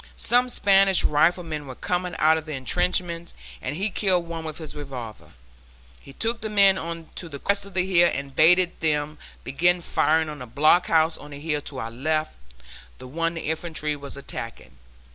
[0.17, 4.73] Some Spanish riflemen were coming out of the intrenchments and he killed one with his
[4.73, 5.33] revolver.
[5.99, 9.79] He took the men on to the crest of the hill and bade them begin
[9.83, 12.33] firing on the blockhouse on the hill to our left,
[12.97, 14.75] the one the infantry were attacking.